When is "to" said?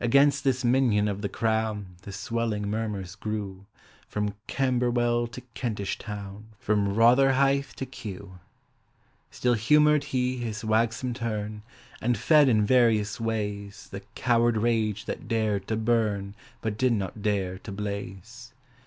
5.26-5.42, 7.76-7.84, 15.68-15.76, 17.58-17.70